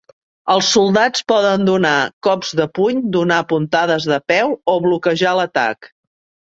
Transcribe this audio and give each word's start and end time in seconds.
Els 0.53 0.69
soldats 0.77 1.25
poden 1.31 1.67
donar 1.67 1.93
cops 2.29 2.55
de 2.61 2.69
puny, 2.79 3.05
donar 3.19 3.41
puntades 3.55 4.11
de 4.15 4.21
peu 4.35 4.59
o 4.77 4.81
bloquejar 4.89 5.41
l'atac. 5.43 5.97